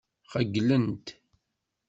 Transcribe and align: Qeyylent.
Qeyylent. 0.31 1.07